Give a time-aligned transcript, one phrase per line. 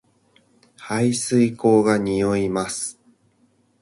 [0.77, 2.99] 排水溝が臭います